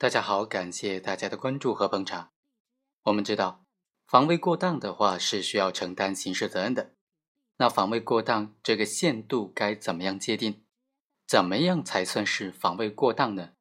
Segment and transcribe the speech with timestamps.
[0.00, 2.30] 大家好，感谢大家的关注和捧场。
[3.02, 3.64] 我们知道，
[4.06, 6.94] 防卫过当的话是需要承担刑事责任的。
[7.56, 10.64] 那防卫过当这个限度该怎么样界定？
[11.26, 13.54] 怎么样才算是防卫过当呢？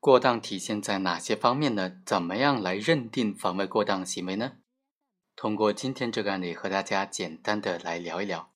[0.00, 2.00] 过当体现在哪些方面呢？
[2.06, 4.52] 怎么样来认定防卫过当行为呢？
[5.36, 8.54] 通过今天这个案例和大家简单的来聊一聊。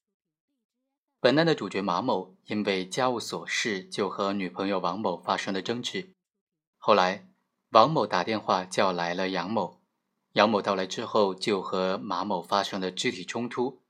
[1.19, 6.15] 本案的主角马某因为家务琐事就和女朋友王某发生了争执。
[6.87, 7.27] 后来，
[7.71, 9.81] 王某打电话叫来了杨某，
[10.31, 13.81] 杨某到来之后就和马某发生了肢体冲突。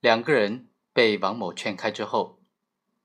[0.00, 2.42] 两个人被王某劝开之后，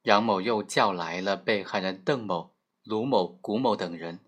[0.02, 4.20] 杨某又叫来了被害人邓某、卢某、古某等人。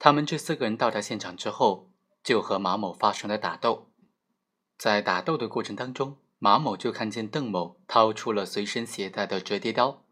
[0.00, 1.92] 他们这四个人到达现场之后，
[2.24, 3.92] 就和马某发生了打斗。
[4.76, 10.02] 在打斗的过程当中，马某就看见邓某掏出了随身携带的折叠刀，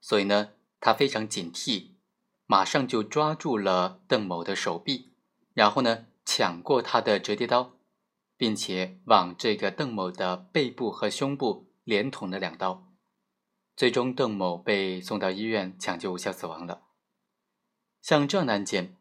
[0.00, 1.90] 所以呢，他非常警惕。
[2.50, 5.12] 马上就抓住了邓某的手臂，
[5.54, 7.76] 然后呢，抢过他的折叠刀，
[8.36, 12.88] 并且往这个邓某的背部和胸部连捅了两刀。
[13.76, 16.82] 最终，邓某被送到医院抢救无效死亡了。
[18.02, 18.96] 像这样的案件，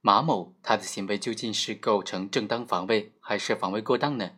[0.00, 4.30] 马某他的行为究竟是构成正当防卫还是防卫过当呢？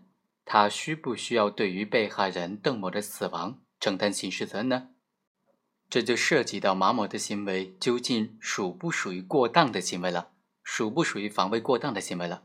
[0.47, 4.89] 他需不需要对于被害人邓某的死亡承担刑事责任呢？
[5.91, 12.45] 这就涉及到马某的行为究竟属不属于过当的行为了，属不属于防卫过当的行为了。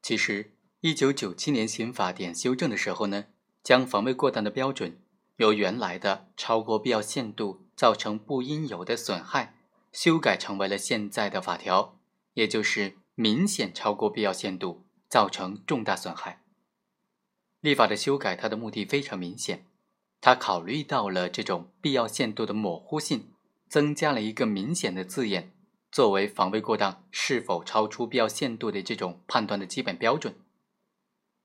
[0.00, 3.26] 其实，一九九七年刑法典修正的时候呢，
[3.62, 4.98] 将防卫过当的标准
[5.36, 9.54] 由原来的超过必要限度造成不应有的损害，
[9.92, 11.98] 修改成为了现在的法条，
[12.32, 16.42] 也就是明显超过必要限度造成重大损害。
[17.60, 19.66] 立法的修改，它的目的非常明显。
[20.20, 23.32] 他考虑到了这种必要限度的模糊性，
[23.68, 25.52] 增加了一个明显的字眼，
[25.92, 30.34] 作为防卫过当是否超出必要限度的这种判断的基本标准。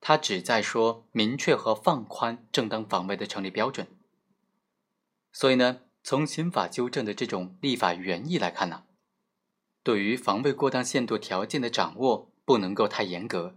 [0.01, 3.87] 他旨在说明确和放宽正当防卫的成立标准。
[5.31, 8.83] 所以呢，从刑法纠正的这种立法原意来看呢，
[9.81, 13.55] 对于防卫过当限度条件的掌握不能够太严格，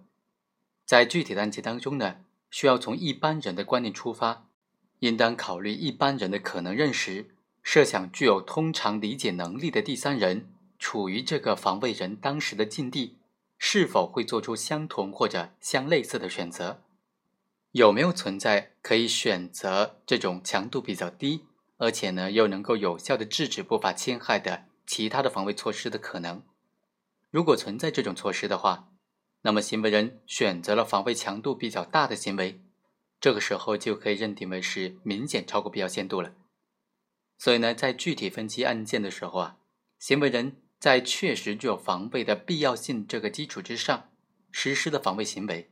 [0.85, 2.19] 在具体的案件当中呢，
[2.51, 4.46] 需要从一般人的观念出发。
[5.01, 7.31] 应当考虑一般人的可能认识，
[7.63, 10.49] 设想具有通常理解能力的第三人
[10.79, 13.19] 处于这个防卫人当时的境地，
[13.59, 16.83] 是否会做出相同或者相类似的选择？
[17.73, 21.45] 有没有存在可以选择这种强度比较低，
[21.77, 26.43] 而且呢又能够有效的制止不法侵害的其他的防卫措施的可能？
[27.31, 28.89] 如果存在这种措施的话，
[29.43, 32.63] 那么行为人选择了防卫强度比较大的行为。
[33.21, 36.35] 这个时候就可以认定为是明显超过必要限度了。
[37.39, 39.59] 所以呢，在具体分析案件的时候啊，
[39.99, 44.11] 行为人在确实具有防卫的必要性这个基础之上
[44.51, 45.71] 实施的防卫行为，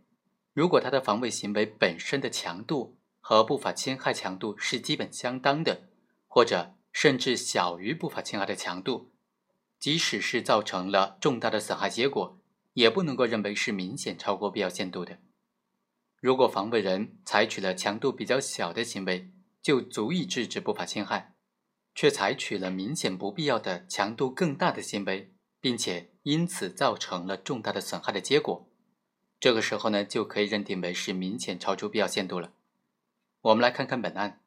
[0.53, 5.88] 如果他的防卫行为本身的强度和不法侵害强度是基本相当的，
[6.26, 9.12] 或者甚至小于不法侵害的强度，
[9.78, 12.38] 即使是造成了重大的损害结果，
[12.75, 15.19] 也不能够认为是明显超过必要限度的。
[16.25, 19.31] 如果防卫人采取了强度比较小的行为，
[19.61, 21.35] 就足以制止不法侵害，
[21.95, 28.67] 却采取了明显不必要的强度更大的行为，并且因此造成了重大的损害的结果，
[29.39, 32.55] 这个时候呢，就可以认定为是明显超出必要限度了。
[33.43, 34.41] 我们来看看本案，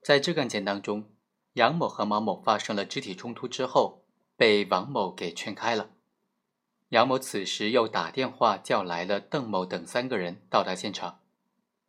[0.00, 1.10] 在这个案件当中，
[1.54, 4.04] 杨某和马某发生了肢体冲突之后，
[4.36, 5.90] 被王某给劝开了。
[6.90, 11.20] 杨某此时又打电话叫来了邓某等三个人到达现场，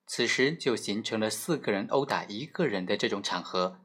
[0.05, 3.79] 此时就形成了四个人殴打一个人的这种场合。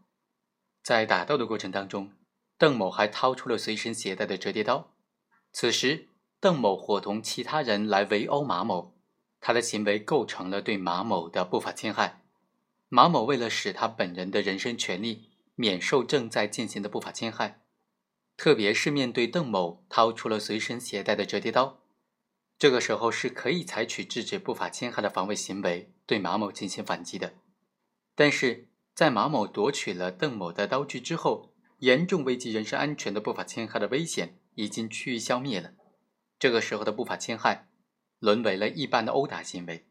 [0.83, 2.13] 在打斗的过程当中，
[2.59, 4.93] 邓某还掏出了随身携带的折叠刀。
[5.53, 6.09] 此时，
[6.41, 8.97] 邓某伙同其他人来围殴马某，
[9.41, 12.23] 他的行为构成了对马某的不法侵害。
[12.89, 17.64] 马某为了使他本人的人身权利免受正在进行的不法侵害。
[18.37, 21.81] 特别是面对邓某掏出了随身携带的折叠刀，
[22.59, 27.35] 这个时候是可以采取制止不法侵害的防卫行为，对马某进行反击的。
[28.15, 35.73] 但是在马某夺取了邓某的刀具之后，严重危及人身安全的不法侵害的危险已经趋于消灭了。
[36.39, 37.69] 这个时候的不法侵害
[38.19, 39.87] 沦为了一般的殴打行为。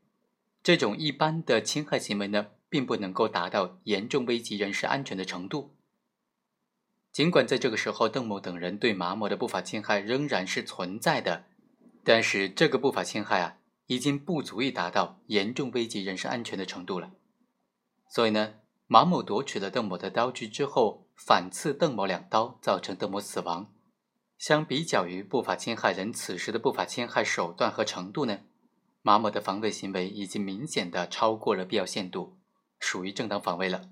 [0.61, 5.75] 这种一般的侵害行为呢，并不能够达到严重危及人身安全的程度。
[7.13, 11.45] 尽管在这个时候邓某等人对马某的不法侵害仍然是存在的
[12.03, 17.11] 但是这个不法侵害啊已经不足以达到严重危及人身安全的程度了。
[18.09, 18.55] 所以呢
[18.87, 23.71] 马某夺取了邓某的刀具之后反刺邓某两刀造成邓某死亡。
[24.39, 28.39] 相比较于不法侵害人此时的不法侵害手段和程度呢
[29.03, 32.39] 马某的防卫行为已经明显的超过了必要限度
[32.79, 33.91] 属于正当防卫了。